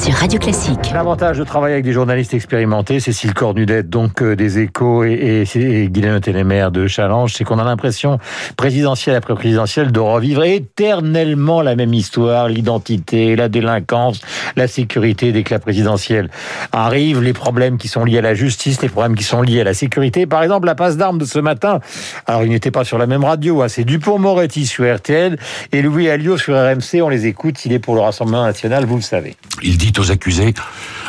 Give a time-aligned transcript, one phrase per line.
[0.00, 0.92] sur Radio Classique.
[0.94, 5.82] L'avantage de travailler avec des journalistes expérimentés, Cécile Cornudet, donc euh, des Échos, et, et,
[5.82, 8.18] et Guylaine Télémer de Challenge, c'est qu'on a l'impression,
[8.56, 14.22] présidentielle après présidentielle, de revivre éternellement la même histoire, l'identité, la délinquance,
[14.56, 15.32] la sécurité.
[15.32, 16.30] Dès que la présidentielle
[16.72, 19.64] arrive, les problèmes qui sont liés à la justice, les problèmes qui sont liés à
[19.64, 20.26] la sécurité.
[20.26, 21.80] Par exemple, la passe d'armes de ce matin,
[22.26, 25.36] alors il n'était pas sur la même radio, hein, c'est Dupont-Moretti sur RTL
[25.72, 28.96] et Louis Alliot sur RMC, on les écoute, il est pour le Rassemblement National, vous
[28.96, 29.36] le savez.
[29.62, 30.54] Il dit aux accusés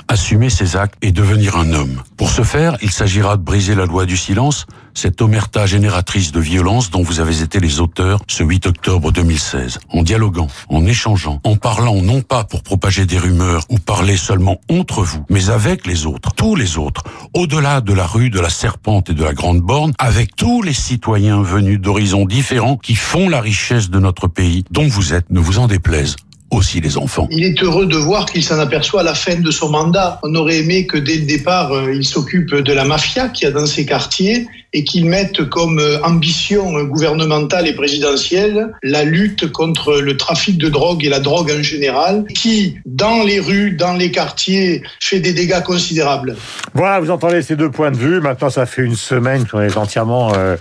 [0.07, 2.03] assumer ses actes et devenir un homme.
[2.17, 6.39] Pour ce faire, il s'agira de briser la loi du silence, cette omerta génératrice de
[6.39, 9.79] violence dont vous avez été les auteurs ce 8 octobre 2016.
[9.89, 14.59] En dialoguant, en échangeant, en parlant non pas pour propager des rumeurs ou parler seulement
[14.69, 18.49] entre vous, mais avec les autres, tous les autres, au-delà de la rue de la
[18.49, 23.29] Serpente et de la Grande Borne, avec tous les citoyens venus d'horizons différents qui font
[23.29, 26.15] la richesse de notre pays, dont vous êtes, ne vous en déplaise
[26.51, 27.27] aussi les enfants.
[27.31, 30.19] Il est heureux de voir qu'il s'en aperçoit à la fin de son mandat.
[30.23, 33.47] On aurait aimé que dès le départ, euh, il s'occupe de la mafia qu'il y
[33.47, 39.51] a dans ces quartiers et qu'il mette comme euh, ambition gouvernementale et présidentielle la lutte
[39.51, 43.93] contre le trafic de drogue et la drogue en général, qui, dans les rues, dans
[43.93, 46.35] les quartiers, fait des dégâts considérables.
[46.73, 48.21] Voilà, vous entendez ces deux points de vue.
[48.21, 50.55] Maintenant, ça fait une semaine qu'on est entièrement euh,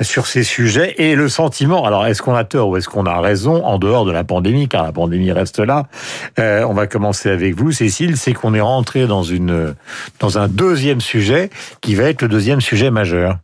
[0.00, 0.94] sur ces sujets.
[0.98, 4.04] Et le sentiment, alors est-ce qu'on a tort ou est-ce qu'on a raison en dehors
[4.04, 5.86] de la pandémie, car la pandémie reste là.
[6.38, 8.16] Euh, on va commencer avec vous, Cécile.
[8.16, 9.74] C'est qu'on est rentré dans une
[10.20, 13.38] dans un deuxième sujet qui va être le deuxième sujet majeur.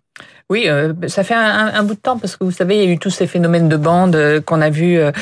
[0.50, 2.86] Oui, euh, ça fait un, un, bout de temps parce que vous savez, il y
[2.88, 4.98] a eu tous ces phénomènes de bande euh, qu'on a vu.
[4.98, 5.12] Euh,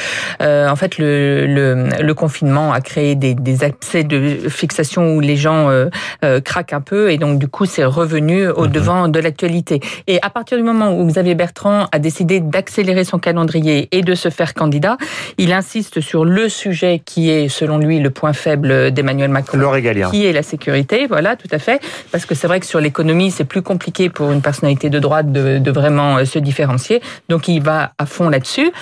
[0.41, 5.21] euh, en fait, le, le, le, confinement a créé des, des accès de fixation où
[5.21, 8.73] les gens euh, craquent un peu et donc du coup, c'est revenu au mhm.
[8.73, 9.81] devant de l'actualité.
[10.07, 14.15] Et à partir du moment où Xavier Bertrand a décidé d'accélérer son calendrier et de
[14.15, 14.97] se faire candidat,
[15.37, 19.69] il insiste sur le sujet qui est, selon lui, le point faible d'Emmanuel Macron, le
[19.69, 20.11] régalien.
[20.11, 21.07] qui est la sécurité.
[21.07, 24.33] Voilà, tout à fait, parce que c'est vrai que sur l'économie, c'est plus compliqué pour
[24.33, 27.03] une personnalité de droit de, vraiment euh, se différencier.
[27.29, 28.73] Donc il va à fond là-dessus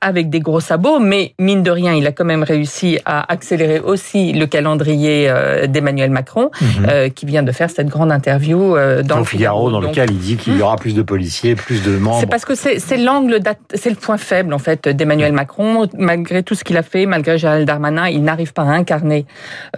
[0.00, 3.80] avec des gros sabots, mais mine de rien, il a quand même réussi à accélérer
[3.80, 7.10] aussi le calendrier euh, d'Emmanuel Macron, mm -hmm.
[7.16, 9.90] qui vient de faire cette grande interview euh, dans, dans le Figaro, Figaro, dans Donc,
[9.90, 12.20] lequel il dit qu'il y aura plus de policiers, plus de membres.
[12.20, 13.40] C'est parce que c'est l'angle,
[13.74, 15.88] c'est le point faible en fait d'Emmanuel Macron.
[16.10, 19.26] Malgré tout ce qu'il a fait, malgré Gérald Darmanin, il n'arrive pas à incarner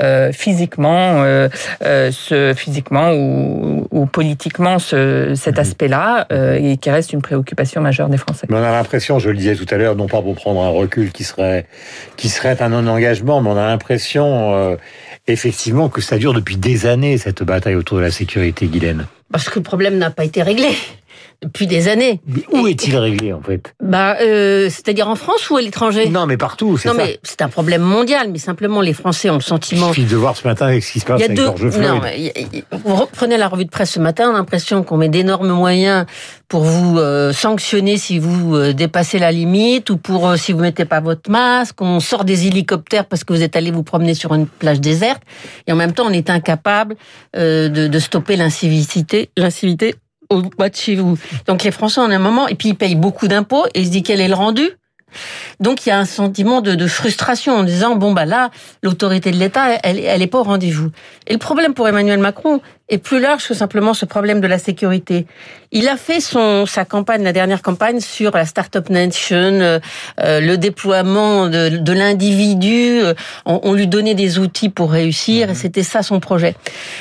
[0.00, 1.49] euh, physiquement, euh,
[1.84, 5.60] euh, ce, physiquement ou, ou politiquement ce, cet mm -hmm.
[5.65, 6.27] aspect-là,
[6.66, 8.47] et qui reste une préoccupation majeure des Français.
[8.50, 10.69] Mais on a l'impression, je le disais tout à l'heure, non pas pour prendre un
[10.69, 11.67] recul qui serait
[12.17, 14.77] qui serait un non-engagement, mais on a l'impression euh,
[15.27, 19.06] effectivement que ça dure depuis des années cette bataille autour de la sécurité, Guylaine.
[19.33, 20.69] Parce que le problème n'a pas été réglé
[21.43, 22.21] depuis des années.
[22.27, 23.75] Mais où est-il réglé en fait?
[23.83, 26.09] Bah, euh, c'est-à-dire en France ou à l'étranger?
[26.09, 26.71] Non, mais partout.
[26.72, 26.94] Non, ça.
[26.94, 28.28] mais c'est un problème mondial.
[28.31, 29.88] Mais simplement, les Français ont le sentiment.
[29.88, 31.59] Il suffit de voir ce matin avec ce qui se passe il y a avec
[31.59, 31.71] deux...
[31.71, 31.88] Floyd.
[31.88, 32.00] Non,
[32.84, 36.06] vous reprenez la revue de presse ce matin, on a l'impression qu'on met d'énormes moyens
[36.49, 40.60] pour vous euh, sanctionner si vous euh, dépassez la limite ou pour euh, si vous
[40.60, 41.81] mettez pas votre masque.
[41.81, 45.22] On sort des hélicoptères parce que vous êtes allé vous promener sur une plage déserte.
[45.66, 46.97] Et en même temps, on est incapable
[47.34, 49.94] de, de stopper l'incivilité, l'incivilité
[50.41, 51.19] de chez vous.
[51.47, 53.91] Donc les Français en un moment, et puis ils payent beaucoup d'impôts, et ils se
[53.91, 54.70] disent quel est le rendu?
[55.60, 58.50] Donc il y a un sentiment de, de frustration en disant bon bah là
[58.82, 60.91] l'autorité de l'État elle, elle est pas au rendez-vous.
[61.26, 64.58] Et le problème pour Emmanuel Macron est plus large que simplement ce problème de la
[64.58, 65.26] sécurité.
[65.75, 69.80] Il a fait son sa campagne, la dernière campagne sur la Startup Nation, euh,
[70.19, 73.00] le déploiement de, de l'individu.
[73.47, 76.54] On, on, lui donnait des outils pour réussir et c'était ça son projet.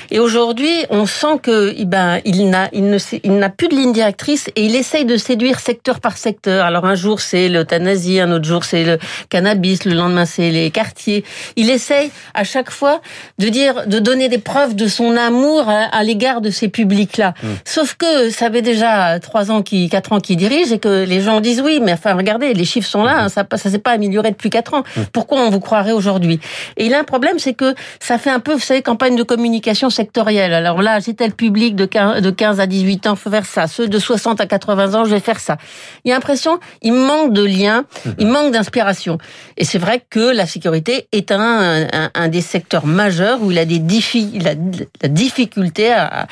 [0.09, 3.75] Et aujourd'hui, on sent que eh ben il n'a il ne il n'a plus de
[3.75, 6.66] ligne directrice et il essaye de séduire secteur par secteur.
[6.66, 10.72] Alors un jour c'est l'euthanasie, un autre jour c'est le cannabis, le lendemain c'est les
[10.72, 11.25] quartiers.
[11.58, 13.02] Il essaye à chaque fois
[13.38, 17.34] de dire de donner des preuves de son amour à, à l'égard de ces publics-là.
[17.42, 17.47] Mmh.
[17.66, 21.22] Sauf que ça fait déjà trois ans, qui, quatre ans qu'il dirige et que les
[21.22, 23.26] gens disent oui, mais enfin regardez, les chiffres sont là, mmh.
[23.26, 24.84] hein, ça, ça s'est pas amélioré depuis quatre ans.
[24.96, 25.02] Mmh.
[25.14, 26.40] Pourquoi on vous croirait aujourd'hui?
[26.78, 29.23] Et il a un problème, c'est que ça fait un peu, vous savez, campagne de
[29.23, 30.53] communication sectorielle.
[30.53, 33.67] Alors là, j'ai tel public de 15, de 15 à 18 ans, faut faire ça.
[33.67, 35.58] Ceux de 60 à 80 ans, je vais faire ça.
[36.03, 37.85] Il y a l'impression, il manque de lien,
[38.17, 39.17] il manque d'inspiration.
[39.58, 43.59] Et c'est vrai que la sécurité est un, un, un, des secteurs majeurs où il
[43.59, 43.82] a des
[44.14, 44.53] il a
[45.02, 46.28] la difficulté à,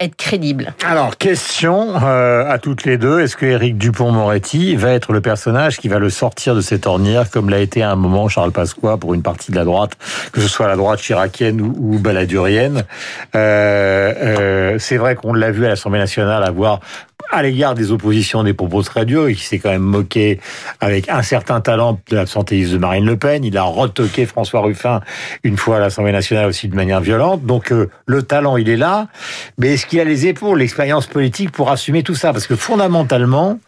[0.00, 0.74] être crédible.
[0.86, 3.20] Alors, question euh, à toutes les deux.
[3.20, 7.30] Est-ce que Éric Dupont-Moretti va être le personnage qui va le sortir de cette ornière,
[7.30, 9.92] comme l'a été à un moment Charles Pasqua pour une partie de la droite,
[10.32, 12.84] que ce soit la droite chiracienne ou, ou baladurienne?
[13.34, 16.80] Euh, euh, C'est vrai qu'on l'a vu à l'Assemblée nationale avoir
[17.30, 20.40] à l'égard des oppositions des propos durs et qui s'est quand même moqué
[20.80, 23.44] avec un certain talent de l'absentéisme de Marine Le Pen.
[23.44, 25.00] Il a retoqué François Ruffin
[25.44, 27.44] une fois à l'Assemblée nationale aussi de manière violente.
[27.44, 29.08] Donc euh, le talent, il est là.
[29.58, 32.32] Mais est-ce qu'il a les épaules, l'expérience politique pour assumer tout ça?
[32.32, 33.58] Parce que fondamentalement,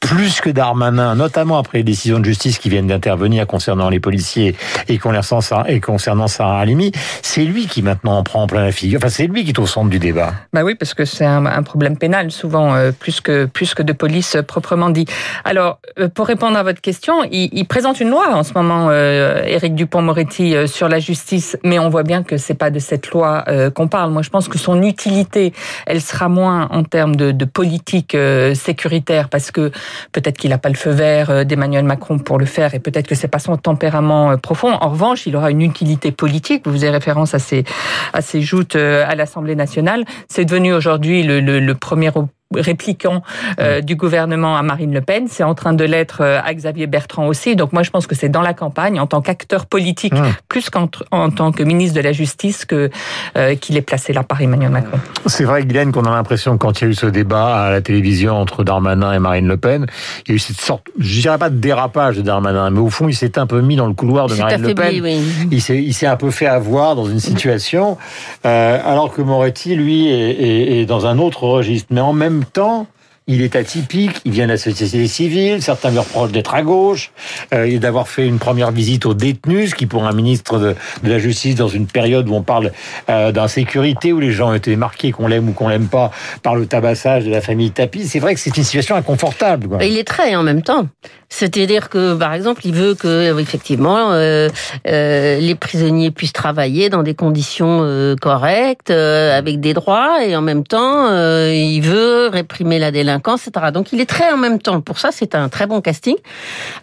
[0.00, 4.56] plus que Darmanin, notamment après les décisions de justice qui viennent d'intervenir concernant les policiers
[4.88, 5.80] et concernant, et
[6.28, 6.92] Sarah Halimi,
[7.22, 8.98] c'est lui qui maintenant en prend plein la figure.
[8.98, 10.34] Enfin, c'est lui qui est au centre du débat.
[10.52, 13.82] Bah oui, parce que c'est un, un, problème pénal souvent, euh, plus que plus que
[13.82, 15.06] de police proprement dit.
[15.44, 18.88] Alors, euh, pour répondre à votre question, il, il présente une loi en ce moment,
[18.90, 22.78] euh, Éric Dupont-Moretti, euh, sur la justice, mais on voit bien que c'est pas de
[22.78, 24.10] cette loi euh, qu'on parle.
[24.10, 25.52] Moi, je pense que son utilité,
[25.86, 29.70] elle sera moins en termes de, de politique euh, sécuritaire, parce que
[30.12, 33.14] peut-être qu'il n'a pas le feu vert d'Emmanuel Macron pour le faire, et peut-être que
[33.14, 34.72] c'est pas son tempérament profond.
[34.80, 36.62] En revanche, il aura une utilité politique.
[36.66, 37.64] Vous faisiez référence à ces
[38.12, 40.04] à ces joutes à l'Assemblée nationale.
[40.28, 42.10] C'est devenu aujourd'hui le, le, le premier
[42.54, 43.22] répliquant
[43.60, 45.26] euh, du gouvernement à Marine Le Pen.
[45.28, 47.56] C'est en train de l'être euh, à Xavier Bertrand aussi.
[47.56, 50.24] Donc moi, je pense que c'est dans la campagne, en tant qu'acteur politique, mmh.
[50.48, 52.90] plus qu'en en tant que ministre de la Justice, que
[53.36, 54.98] euh, qu'il est placé là par Emmanuel Macron.
[55.26, 57.80] C'est vrai, Guylaine, qu'on a l'impression, quand il y a eu ce débat à la
[57.80, 59.86] télévision entre Darmanin et Marine Le Pen,
[60.26, 62.90] il y a eu cette sorte, je dirais pas de dérapage de Darmanin, mais au
[62.90, 65.02] fond, il s'est un peu mis dans le couloir de Marine affaibli, Le Pen.
[65.02, 65.48] Oui.
[65.50, 67.98] Il s'est il s'est un peu fait avoir dans une situation,
[68.44, 71.88] euh, alors que Moretti, lui, est, est, est dans un autre registre.
[71.90, 72.86] Mais en même temps,
[73.28, 77.10] il est atypique, il vient de la société civile, certains lui reprochent d'être à gauche,
[77.52, 80.76] euh, et d'avoir fait une première visite aux détenus, ce qui pour un ministre de,
[81.02, 82.70] la Justice, dans une période où on parle
[83.10, 86.12] euh, d'insécurité, où les gens ont été marqués, qu'on l'aime ou qu'on l'aime pas,
[86.44, 89.66] par le tabassage de la famille Tapi, c'est vrai que c'est une situation inconfortable.
[89.66, 89.84] Quoi.
[89.84, 90.86] Il est très en même temps.
[91.28, 94.48] C'est-à-dire que, par exemple, il veut que, effectivement, euh,
[94.86, 100.62] euh, les prisonniers puissent travailler dans des conditions correctes, avec des droits, et en même
[100.62, 101.08] temps,
[101.48, 103.66] il veut réprimer la délinquance, etc.
[103.72, 104.80] Donc, il est très en même temps.
[104.80, 106.16] Pour ça, c'est un très bon casting.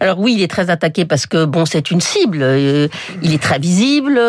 [0.00, 2.42] Alors oui, il est très attaqué parce que, bon, c'est une cible.
[3.22, 4.20] il est très visible.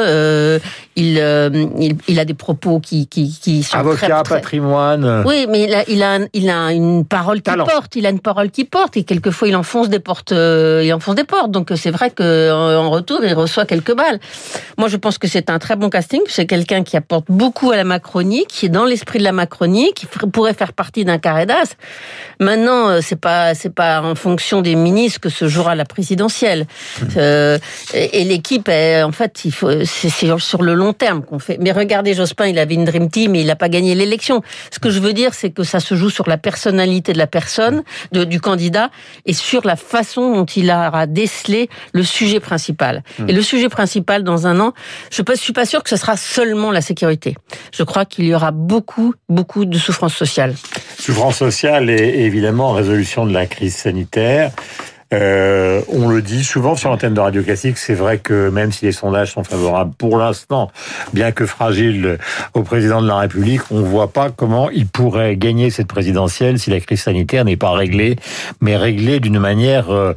[0.98, 4.36] Il, il, il, a des propos qui, qui, qui sont avocat, très, très...
[4.36, 5.24] patrimoine.
[5.26, 7.96] Oui, mais il a, il a, il a une parole qui porte.
[7.96, 11.16] Il a une parole qui porte, et quelquefois, il enfonce des portes, euh, il enfonce
[11.16, 11.52] des portes.
[11.52, 14.20] Donc c'est vrai que en retour, il reçoit quelques balles.
[14.78, 16.22] Moi, je pense que c'est un très bon casting.
[16.28, 19.92] C'est quelqu'un qui apporte beaucoup à la Macronie, qui est dans l'esprit de la Macronie,
[19.96, 21.76] qui pourrait faire partie d'un carré d'as.
[22.40, 26.66] Maintenant, euh, c'est pas c'est pas en fonction des ministres que se jouera la présidentielle.
[27.02, 27.06] Mmh.
[27.18, 27.58] Euh,
[27.94, 31.58] et, et l'équipe, en fait, il faut c'est sur le long terme qu'on fait.
[31.60, 34.42] Mais regardez, Jospin, il avait une dream team et il n'a pas gagné l'élection.
[34.72, 37.28] Ce que je veux dire, c'est que ça se joue sur la personnalité de la
[37.28, 38.90] personne, de, du candidat,
[39.26, 43.04] et sur la façon dont il aura décelé le sujet principal.
[43.20, 43.30] Mmh.
[43.30, 44.74] Et le sujet principal, dans un an,
[45.12, 47.36] je ne suis pas sûr que ce sera seulement la sécurité.
[47.72, 50.56] Je crois qu'il y aura beaucoup, beaucoup de souffrance sociale.
[51.00, 54.52] Souffrance sociale et évidemment résolution de la crise sanitaire.
[55.14, 58.86] Euh, on le dit souvent sur l'antenne de Radio Classique, c'est vrai que même si
[58.86, 60.72] les sondages sont favorables pour l'instant,
[61.14, 62.18] bien que fragiles
[62.56, 66.58] au président de la République, on ne voit pas comment il pourrait gagner cette présidentielle
[66.58, 68.16] si la crise sanitaire n'est pas réglée,
[68.62, 70.14] mais réglée d'une manière euh,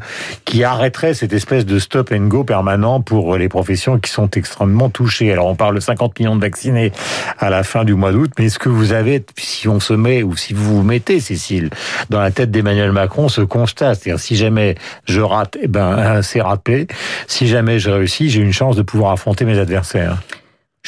[0.47, 4.89] qui arrêterait cette espèce de stop and go permanent pour les professions qui sont extrêmement
[4.89, 5.31] touchées.
[5.31, 6.93] Alors on parle de 50 millions de vaccinés
[7.39, 10.23] à la fin du mois d'août, mais est-ce que vous avez, si on se met,
[10.23, 11.69] ou si vous vous mettez, Cécile,
[12.09, 14.77] dans la tête d'Emmanuel Macron, ce constat, c'est-à-dire si jamais
[15.07, 16.87] je rate, eh ben c'est raté.
[17.27, 20.19] Si jamais je réussis, j'ai une chance de pouvoir affronter mes adversaires.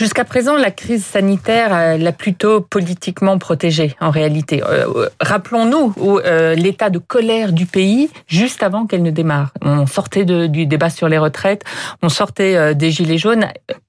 [0.00, 4.62] Jusqu'à présent, la crise sanitaire l'a plutôt politiquement protégée, en réalité.
[4.64, 5.92] Euh, Rappelons-nous
[6.24, 9.50] euh, l'état de colère du pays juste avant qu'elle ne démarre.
[9.60, 11.64] On sortait du débat sur les retraites,
[12.00, 13.44] on sortait euh, des gilets jaunes.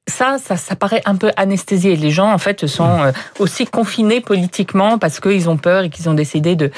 [0.09, 1.95] Ça, ça, ça paraît un peu anesthésié.
[1.95, 6.09] Les gens, en fait, sont euh, aussi confinés politiquement parce qu'ils ont peur et qu'ils
[6.09, 6.71] ont décidé de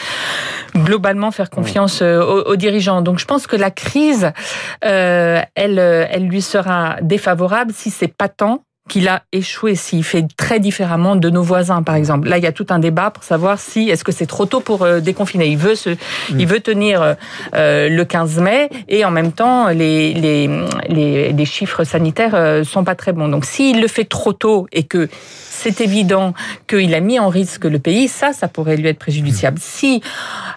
[0.75, 3.01] globalement faire confiance euh, aux, dirigeants.
[3.01, 4.31] Donc, je pense que la crise,
[4.85, 10.59] euh, elle, elle lui sera défavorable si c'est patent qu'il a échoué, s'il fait très
[10.59, 12.27] différemment de nos voisins, par exemple.
[12.27, 14.59] Là, il y a tout un débat pour savoir si est-ce que c'est trop tôt
[14.59, 15.47] pour euh, déconfiner.
[15.47, 16.39] Il veut se, mmh.
[16.39, 17.15] il veut tenir
[17.55, 20.49] euh, le 15 mai et en même temps, les les
[20.89, 23.29] les, les chiffres sanitaires euh, sont pas très bons.
[23.29, 25.07] Donc, s'il le fait trop tôt et que
[25.53, 26.33] c'est évident
[26.67, 29.59] qu'il a mis en risque le pays, ça, ça pourrait lui être préjudiciable.
[29.61, 30.01] Si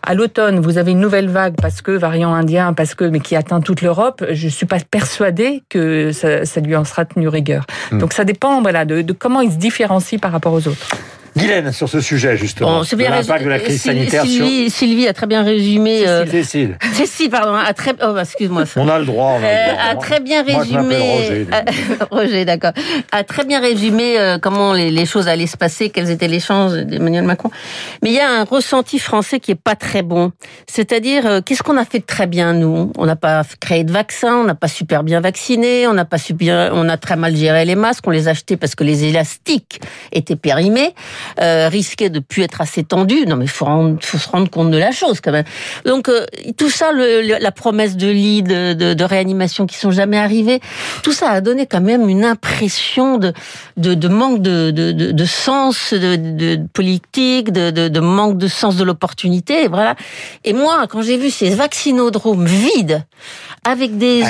[0.02, 3.36] à l'automne vous avez une nouvelle vague parce que variant indien, parce que mais qui
[3.36, 7.66] atteint toute l'Europe, je suis pas persuadée que ça, ça, lui en sera tenu rigueur.
[7.92, 7.98] Mmh.
[7.98, 10.88] Donc ça dépend de, comment il se différencie par rapport aux autres.
[11.36, 12.82] Guylaine, sur ce sujet, justement.
[12.96, 16.06] Bien l'impact de la crise Sylvie, sanitaire Sylvie, Sylvie a très bien résumé.
[16.06, 16.32] euh, sur...
[16.32, 16.78] Cécile.
[16.94, 17.92] Cécile, pardon, a très.
[18.02, 18.64] Oh, bah, excuse-moi.
[18.76, 19.36] On a le droit.
[19.38, 19.84] On a, Euh, le droit.
[19.90, 20.96] a très bien Moi, je résumé.
[20.96, 21.46] Roger.
[21.52, 22.72] a- Roger, d'accord.
[23.12, 26.40] A très bien résumé euh, comment les, les choses allaient se passer, quels étaient les
[26.40, 27.50] chances d'Emmanuel Macron.
[28.02, 30.32] Mais il y a un ressenti français qui est pas très bon.
[30.66, 32.92] C'est-à-dire, euh, qu'est-ce qu'on a fait de très bien nous?
[32.96, 36.18] On n'a pas créé de vaccin, on n'a pas super bien vacciné, on n'a pas
[36.18, 39.04] super, on a très mal géré les masques, on les a achetés parce que les
[39.04, 39.80] élastiques
[40.12, 40.94] étaient périmés,
[41.40, 43.26] euh, risquaient de plus être assez tendus.
[43.26, 45.44] Non, mais faut, rendre- faut se rendre compte de la chose quand même.
[45.84, 46.24] Donc euh,
[46.56, 50.18] tout ça, le- le- la promesse de lits, de, de, de réanimation qui sont jamais
[50.18, 50.60] arrivés,
[51.02, 53.32] tout ça a donné quand même une impression de,
[53.76, 58.38] de, de manque de, de, de, de sens de, de politique, de, de, de manque
[58.38, 59.64] de sens de l'opportunité.
[59.64, 59.94] Et voilà.
[60.44, 63.02] Et moi, quand j'ai vu ces vaccinodromes vides,
[63.64, 64.22] avec des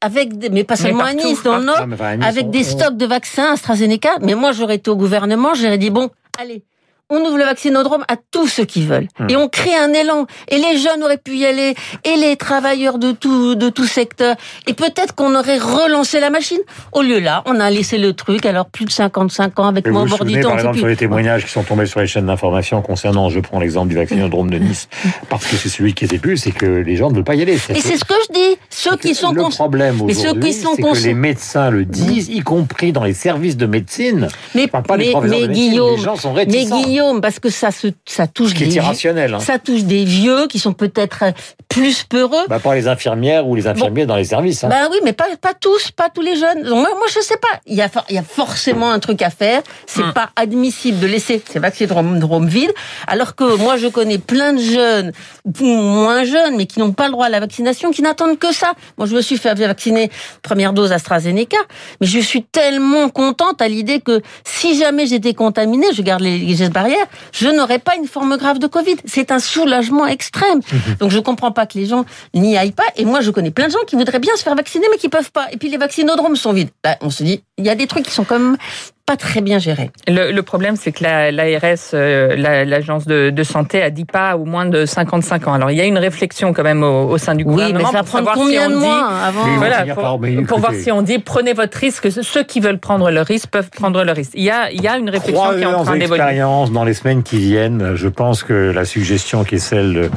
[0.00, 1.64] avec des, mais pas Mais seulement à Nice, dans le.
[1.64, 4.10] Nord, Nice, avec on- des on- stocks de vaccins AstraZeneca.
[4.22, 6.71] Mais moi, j'aurais été au gouvernement, j'aurais dit bon, allez.
[7.14, 9.08] On ouvre le vaccinodrome à tous ceux qui veulent.
[9.18, 9.28] Hmm.
[9.28, 10.26] Et on crée un élan.
[10.48, 11.74] Et les jeunes auraient pu y aller.
[12.04, 14.34] Et les travailleurs de tout, de tout secteur.
[14.66, 16.60] Et peut-être qu'on aurait relancé la machine.
[16.92, 18.46] Au lieu là, on a laissé le truc.
[18.46, 20.48] Alors plus de 55 ans avec moi vous au vous bord du temps.
[20.48, 23.60] par exemple, sur les témoignages qui sont tombés sur les chaînes d'information concernant, je prends
[23.60, 24.88] l'exemple du vaccinodrome de Nice,
[25.28, 27.42] parce que c'est celui qui était plus, c'est que les gens ne veulent pas y
[27.42, 27.54] aller.
[27.54, 28.58] Et c'est ce que je dis.
[28.70, 32.40] Ceux qui sont le problème aujourd'hui, qui sont c'est que les médecins le disent, y
[32.40, 34.28] compris dans les services de médecine.
[34.54, 36.82] Mais, pas les mais, professeurs mais de médecine, Guillaume, les gens sont mais réticents.
[37.02, 39.34] Guillaume, parce que ça se, ça touche Ce qui est des, irrationnel.
[39.34, 39.40] Hein.
[39.40, 41.32] ça touche des vieux qui sont peut-être euh,
[41.72, 42.44] plus peureux.
[42.48, 44.64] Bah, pas les infirmières ou les infirmiers dans les services.
[44.64, 44.68] Hein.
[44.68, 46.62] Ben oui, mais pas, pas tous, pas tous les jeunes.
[46.62, 47.60] Donc moi, moi, je sais pas.
[47.66, 49.62] Il y a, for- il y a forcément un truc à faire.
[49.86, 50.12] C'est Hmm.
[50.12, 52.72] pas admissible de laisser ces vaccinodromes vides,
[53.06, 55.12] alors que moi, je connais plein de jeunes,
[55.60, 58.52] ou moins jeunes, mais qui n'ont pas le droit à la vaccination, qui n'attendent que
[58.52, 58.72] ça.
[58.98, 60.10] Moi, je me suis fait vacciner
[60.42, 61.56] première dose AstraZeneca,
[62.00, 66.38] mais je suis tellement contente à l'idée que si jamais j'étais contaminée, je garde les
[66.38, 68.96] les gestes barrières, je n'aurais pas une forme grave de Covid.
[69.04, 70.60] C'est un soulagement extrême.
[70.98, 72.04] Donc je comprends pas que les gens
[72.34, 72.84] n'y aillent pas.
[72.96, 75.08] Et moi, je connais plein de gens qui voudraient bien se faire vacciner, mais qui
[75.08, 75.50] peuvent pas.
[75.52, 76.70] Et puis les vaccinodromes sont vides.
[76.82, 78.56] Bah, on se dit, il y a des trucs qui sont même
[79.04, 79.90] pas très bien gérés.
[80.06, 84.04] Le, le problème, c'est que la- l'ARS, euh, la- l'agence de, de santé, a dit
[84.04, 85.54] pas au moins de 55 ans.
[85.54, 87.78] Alors, il y a une réflexion quand même au, au sein du Oui, gouvernement.
[87.80, 89.52] mais ça va pour prendre savoir combien si on de dit- mois avant Mais ils
[89.54, 92.60] vont Voilà, pour, par- mais pour voir si on dit prenez votre risque, ceux qui
[92.60, 94.32] veulent prendre le risque peuvent prendre le risque.
[94.34, 96.22] Il y a, il y a une réflexion qui est en train d'évoluer.
[96.22, 97.96] expérience dans les semaines qui viennent.
[97.96, 100.10] Je pense que la suggestion qui est celle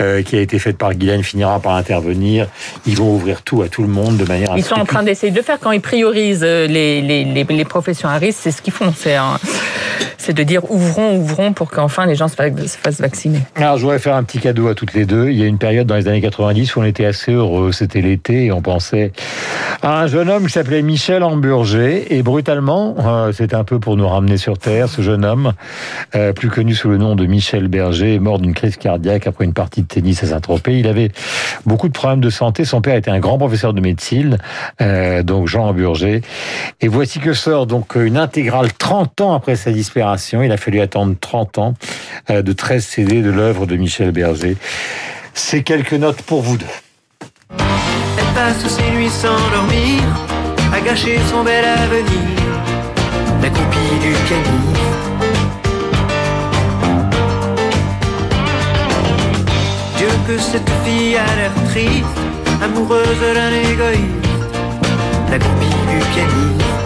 [0.00, 2.46] euh, qui a été faite par Guylaine finira par intervenir.
[2.86, 4.52] Ils vont ouvrir tout à tout le monde de manière.
[4.52, 7.24] à Ils sont en train d'essayer de le faire quand ils priorisent euh, les, les,
[7.24, 8.29] les, les professions à risque.
[8.32, 8.92] C'est ce qu'ils font.
[8.96, 9.38] C'est un-
[10.18, 13.38] c'est de dire ouvrons, ouvrons pour qu'enfin les gens se fassent, se fassent vacciner.
[13.56, 15.30] Alors, je voudrais faire un petit cadeau à toutes les deux.
[15.30, 17.72] Il y a une période dans les années 90 où on était assez heureux.
[17.72, 19.12] C'était l'été et on pensait
[19.82, 22.04] à un jeune homme qui s'appelait Michel Hamburger.
[22.10, 25.52] Et brutalement, euh, c'est un peu pour nous ramener sur Terre, ce jeune homme,
[26.14, 29.54] euh, plus connu sous le nom de Michel Berger, mort d'une crise cardiaque après une
[29.54, 30.78] partie de tennis à Saint-Tropez.
[30.78, 31.10] Il avait
[31.64, 32.66] beaucoup de problèmes de santé.
[32.66, 34.36] Son père était un grand professeur de médecine,
[34.82, 36.20] euh, donc Jean Hamburger.
[36.82, 40.42] Et voici que sort donc une intégrale 30 ans après sa disparition.
[40.42, 41.74] Il a fallu attendre 30 ans
[42.30, 44.56] euh, de 13 CD de l'œuvre de Michel Berger.
[45.34, 46.66] C'est quelques notes pour vous deux.
[47.50, 50.02] Elle passe ses nuits sans dormir,
[50.72, 52.36] à gâcher son bel avenir,
[53.42, 54.80] la copie du Camille.
[59.96, 62.04] Dieu que cette fille a l'air triste,
[62.62, 64.54] amoureuse d'un égoïste,
[65.30, 66.79] la copie du Camille.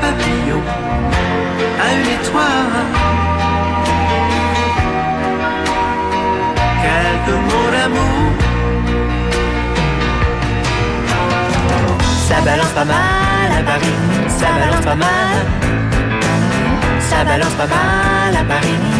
[0.00, 0.62] Papillon
[1.82, 2.86] à une étoile.
[6.84, 8.32] Quelques mots d'amour.
[12.28, 13.96] Ça balance pas mal à Paris,
[14.28, 15.36] ça balance pas mal.
[17.00, 18.93] Ça balance pas mal à Paris.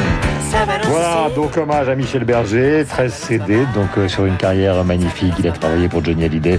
[0.87, 5.35] Voilà, donc hommage à Michel Berger, 13 CD, donc euh, sur une carrière magnifique.
[5.39, 6.59] Il a travaillé pour Johnny Hallyday.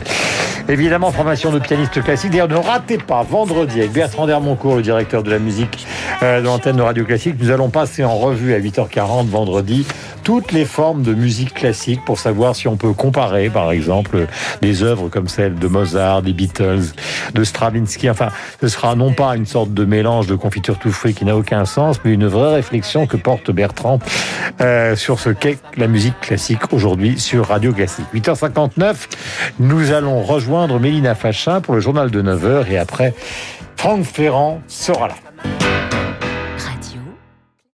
[0.67, 2.31] Évidemment, formation de pianiste classique.
[2.31, 5.85] D'ailleurs, ne ratez pas, vendredi, avec Bertrand Dermoncourt, le directeur de la musique
[6.23, 9.85] euh, de l'antenne de Radio Classique, nous allons passer en revue à 8h40 vendredi
[10.23, 14.25] toutes les formes de musique classique pour savoir si on peut comparer, par exemple,
[14.61, 16.81] des œuvres comme celles de Mozart, des Beatles,
[17.33, 18.09] de Stravinsky.
[18.09, 21.37] Enfin, ce sera non pas une sorte de mélange de confiture tout fruit qui n'a
[21.37, 23.85] aucun sens, mais une vraie réflexion que porte Bertrand
[24.62, 28.06] euh, sur ce qu'est la musique classique aujourd'hui sur Radio Classique.
[28.13, 28.96] 8h59,
[29.60, 33.13] nous allons rejoindre Mélina Fachin pour le journal de 9h et après,
[33.75, 35.15] Franck Ferrand sera là.